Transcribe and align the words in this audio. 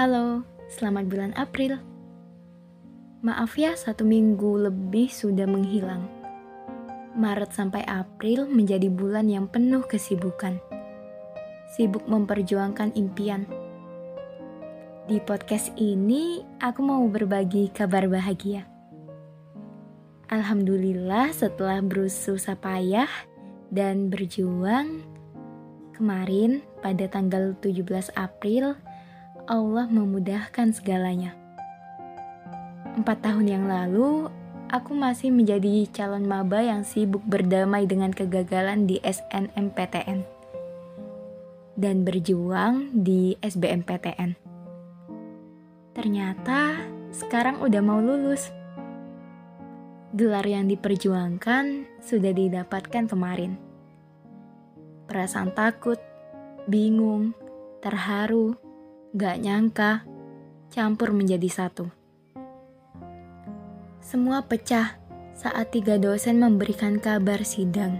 Halo, 0.00 0.48
selamat 0.72 1.12
bulan 1.12 1.32
April. 1.36 1.76
Maaf 3.20 3.52
ya, 3.60 3.76
satu 3.76 4.00
minggu 4.00 4.72
lebih 4.72 5.12
sudah 5.12 5.44
menghilang. 5.44 6.08
Maret 7.12 7.52
sampai 7.52 7.84
April 7.84 8.48
menjadi 8.48 8.88
bulan 8.88 9.28
yang 9.28 9.44
penuh 9.44 9.84
kesibukan. 9.84 10.56
Sibuk 11.76 12.08
memperjuangkan 12.08 12.96
impian. 12.96 13.44
Di 15.04 15.20
podcast 15.20 15.68
ini, 15.76 16.48
aku 16.64 16.80
mau 16.80 17.04
berbagi 17.04 17.68
kabar 17.68 18.08
bahagia. 18.08 18.64
Alhamdulillah 20.32 21.28
setelah 21.36 21.84
berusaha 21.84 22.56
payah 22.56 23.12
dan 23.68 24.08
berjuang, 24.08 25.04
kemarin 25.92 26.64
pada 26.80 27.04
tanggal 27.04 27.52
17 27.60 27.84
April, 28.16 28.80
Allah 29.50 29.90
memudahkan 29.90 30.70
segalanya. 30.70 31.34
Empat 32.94 33.18
tahun 33.18 33.50
yang 33.50 33.66
lalu, 33.66 34.30
aku 34.70 34.94
masih 34.94 35.34
menjadi 35.34 35.90
calon 35.90 36.22
maba 36.22 36.62
yang 36.62 36.86
sibuk 36.86 37.26
berdamai 37.26 37.82
dengan 37.90 38.14
kegagalan 38.14 38.86
di 38.86 39.02
SNMPTN 39.02 40.22
dan 41.74 42.06
berjuang 42.06 42.94
di 42.94 43.34
SBMPTN. 43.42 44.38
Ternyata 45.98 46.86
sekarang 47.10 47.58
udah 47.58 47.82
mau 47.82 47.98
lulus. 47.98 48.54
Gelar 50.14 50.46
yang 50.46 50.70
diperjuangkan 50.70 51.98
sudah 51.98 52.30
didapatkan 52.30 53.10
kemarin. 53.10 53.58
Perasaan 55.10 55.50
takut, 55.58 55.98
bingung, 56.70 57.34
terharu, 57.82 58.69
gak 59.10 59.42
nyangka, 59.42 60.06
campur 60.70 61.10
menjadi 61.10 61.50
satu. 61.50 61.90
Semua 63.98 64.46
pecah 64.46 65.02
saat 65.34 65.74
tiga 65.74 65.98
dosen 65.98 66.38
memberikan 66.38 67.02
kabar 67.02 67.42
sidang. 67.42 67.98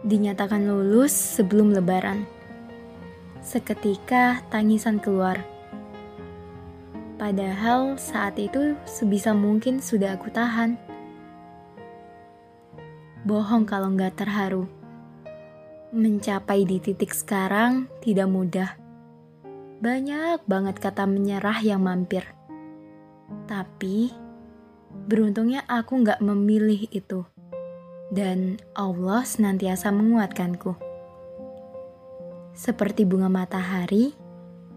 Dinyatakan 0.00 0.64
lulus 0.64 1.12
sebelum 1.12 1.76
lebaran. 1.76 2.24
Seketika 3.44 4.40
tangisan 4.48 4.96
keluar. 4.96 5.44
Padahal 7.20 8.00
saat 8.00 8.40
itu 8.40 8.80
sebisa 8.88 9.36
mungkin 9.36 9.84
sudah 9.84 10.16
aku 10.16 10.32
tahan. 10.32 10.80
Bohong 13.28 13.68
kalau 13.68 13.92
nggak 13.92 14.16
terharu. 14.16 14.64
Mencapai 15.92 16.64
di 16.64 16.80
titik 16.80 17.12
sekarang 17.12 17.92
tidak 18.00 18.24
mudah. 18.24 18.79
Banyak 19.80 20.44
banget 20.44 20.76
kata 20.76 21.08
menyerah 21.08 21.58
yang 21.64 21.80
mampir. 21.84 22.24
Tapi 23.48 24.12
Beruntungnya 24.90 25.62
aku 25.70 26.02
nggak 26.02 26.22
memilih 26.22 26.90
itu. 26.90 27.22
Dan 28.10 28.58
Allah 28.74 29.22
senantiasa 29.22 29.94
menguatkanku. 29.94 30.74
Seperti 32.54 33.06
bunga 33.06 33.30
matahari, 33.30 34.10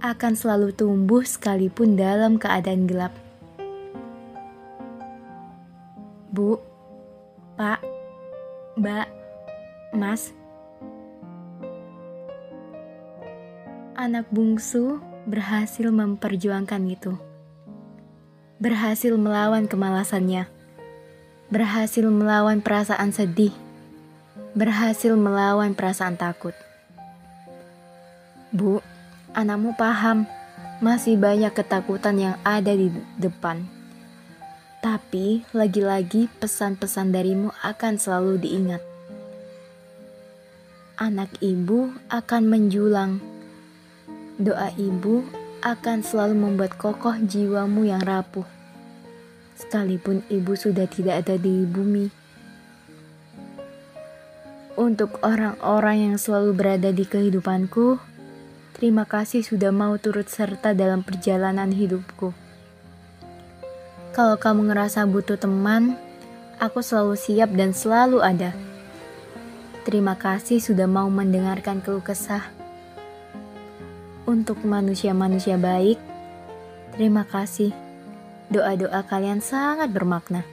akan 0.00 0.32
selalu 0.32 0.72
tumbuh 0.72 1.20
sekalipun 1.20 1.94
dalam 1.94 2.40
keadaan 2.40 2.88
gelap. 2.88 3.12
Bu, 6.32 6.56
Pak, 7.60 7.84
Mbak, 8.80 9.08
Mas. 9.92 10.37
Anak 13.98 14.30
bungsu 14.30 15.02
berhasil 15.26 15.90
memperjuangkan 15.90 16.86
itu 16.86 17.18
berhasil 18.62 19.10
melawan 19.18 19.66
kemalasannya, 19.66 20.46
berhasil 21.50 22.06
melawan 22.06 22.62
perasaan 22.62 23.10
sedih, 23.10 23.50
berhasil 24.54 25.18
melawan 25.18 25.74
perasaan 25.74 26.14
takut. 26.14 26.54
Bu, 28.54 28.78
anakmu 29.34 29.74
paham, 29.74 30.30
masih 30.78 31.18
banyak 31.18 31.50
ketakutan 31.50 32.22
yang 32.22 32.36
ada 32.46 32.78
di 32.78 32.94
depan. 33.18 33.66
Tapi 34.78 35.42
lagi-lagi 35.50 36.30
pesan-pesan 36.38 37.10
darimu 37.10 37.50
akan 37.66 37.98
selalu 37.98 38.46
diingat. 38.46 38.82
Anak 41.02 41.34
ibu 41.42 41.90
akan 42.06 42.42
menjulang. 42.46 43.27
Doa 44.38 44.70
ibu 44.78 45.26
akan 45.66 46.06
selalu 46.06 46.38
membuat 46.38 46.78
kokoh 46.78 47.18
jiwamu 47.18 47.90
yang 47.90 47.98
rapuh. 47.98 48.46
Sekalipun 49.58 50.22
ibu 50.30 50.54
sudah 50.54 50.86
tidak 50.86 51.26
ada 51.26 51.34
di 51.34 51.66
bumi. 51.66 52.06
Untuk 54.78 55.18
orang-orang 55.26 56.14
yang 56.14 56.16
selalu 56.22 56.54
berada 56.54 56.94
di 56.94 57.02
kehidupanku, 57.02 57.98
terima 58.78 59.02
kasih 59.10 59.42
sudah 59.42 59.74
mau 59.74 59.98
turut 59.98 60.30
serta 60.30 60.70
dalam 60.70 61.02
perjalanan 61.02 61.74
hidupku. 61.74 62.30
Kalau 64.14 64.38
kamu 64.38 64.70
ngerasa 64.70 65.02
butuh 65.10 65.34
teman, 65.34 65.98
aku 66.62 66.78
selalu 66.78 67.18
siap 67.18 67.50
dan 67.58 67.74
selalu 67.74 68.22
ada. 68.22 68.54
Terima 69.82 70.14
kasih 70.14 70.62
sudah 70.62 70.86
mau 70.86 71.10
mendengarkan 71.10 71.82
keluh 71.82 72.06
kesah 72.06 72.57
untuk 74.28 74.60
manusia-manusia 74.60 75.56
baik, 75.56 75.96
terima 76.92 77.24
kasih. 77.24 77.72
Doa-doa 78.52 79.00
kalian 79.08 79.40
sangat 79.40 79.88
bermakna, 79.88 80.44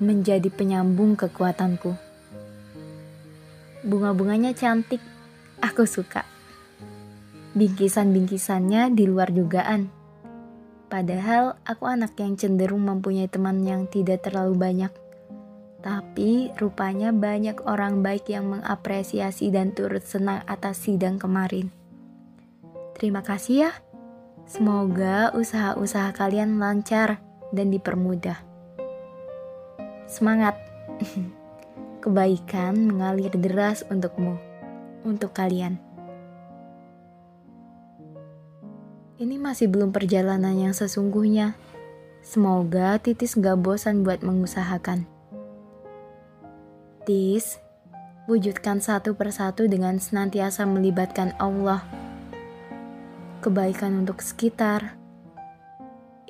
menjadi 0.00 0.48
penyambung 0.48 1.12
kekuatanku. 1.12 1.92
Bunga-bunganya 3.84 4.56
cantik, 4.56 5.04
aku 5.60 5.84
suka. 5.84 6.24
Bingkisan-bingkisannya 7.52 8.96
di 8.96 9.04
luar 9.04 9.28
dugaan. 9.28 9.92
Padahal 10.88 11.60
aku 11.68 11.84
anak 11.84 12.16
yang 12.16 12.40
cenderung 12.40 12.88
mempunyai 12.88 13.28
teman 13.28 13.60
yang 13.60 13.92
tidak 13.92 14.24
terlalu 14.24 14.56
banyak. 14.56 14.92
Tapi 15.80 16.52
rupanya 16.56 17.12
banyak 17.12 17.60
orang 17.64 18.04
baik 18.04 18.28
yang 18.28 18.52
mengapresiasi 18.52 19.48
dan 19.52 19.72
turut 19.72 20.04
senang 20.04 20.44
atas 20.44 20.84
sidang 20.84 21.16
kemarin. 21.16 21.79
Terima 23.00 23.24
kasih 23.24 23.64
ya. 23.64 23.72
Semoga 24.44 25.32
usaha-usaha 25.32 26.12
kalian 26.12 26.60
lancar 26.60 27.16
dan 27.48 27.72
dipermudah. 27.72 28.36
Semangat. 30.04 30.60
Kebaikan 32.04 32.92
mengalir 32.92 33.32
deras 33.32 33.88
untukmu, 33.88 34.36
untuk 35.04 35.32
kalian. 35.32 35.80
Ini 39.16 39.36
masih 39.36 39.72
belum 39.72 39.96
perjalanan 39.96 40.56
yang 40.56 40.76
sesungguhnya. 40.76 41.56
Semoga 42.20 43.00
Titis 43.00 43.32
gak 43.36 43.64
bosan 43.64 44.04
buat 44.04 44.20
mengusahakan. 44.20 45.08
Tis, 47.08 47.56
wujudkan 48.28 48.84
satu 48.84 49.16
persatu 49.16 49.68
dengan 49.68 49.96
senantiasa 49.96 50.68
melibatkan 50.68 51.32
Allah 51.40 51.99
kebaikan 53.40 54.04
untuk 54.04 54.20
sekitar. 54.20 55.00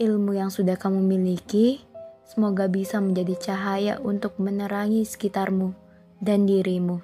Ilmu 0.00 0.32
yang 0.32 0.48
sudah 0.48 0.78
kamu 0.78 1.02
miliki, 1.02 1.82
semoga 2.24 2.70
bisa 2.70 3.02
menjadi 3.02 3.36
cahaya 3.50 3.94
untuk 4.00 4.38
menerangi 4.38 5.04
sekitarmu 5.04 5.74
dan 6.22 6.46
dirimu. 6.48 7.02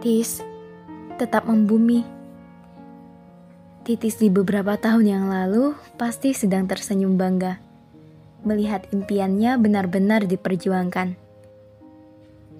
Tis, 0.00 0.40
tetap 1.20 1.44
membumi. 1.44 2.06
Titis 3.84 4.16
di 4.16 4.32
beberapa 4.32 4.78
tahun 4.78 5.04
yang 5.04 5.26
lalu 5.28 5.76
pasti 6.00 6.32
sedang 6.32 6.64
tersenyum 6.64 7.20
bangga 7.20 7.60
melihat 8.44 8.88
impiannya 8.92 9.60
benar-benar 9.60 10.24
diperjuangkan. 10.24 11.16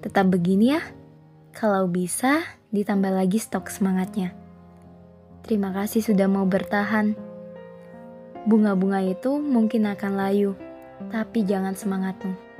Tetap 0.01 0.25
begini 0.29 0.77
ya, 0.77 0.81
kalau 1.53 1.89
bisa 1.89 2.41
ditambah 2.73 3.13
lagi 3.13 3.37
stok 3.37 3.69
semangatnya. 3.69 4.40
Terima 5.51 5.75
kasih 5.75 5.99
sudah 5.99 6.31
mau 6.31 6.47
bertahan. 6.47 7.11
Bunga-bunga 8.47 9.03
itu 9.03 9.35
mungkin 9.35 9.83
akan 9.83 10.15
layu, 10.15 10.55
tapi 11.11 11.43
jangan 11.43 11.75
semangatmu. 11.75 12.50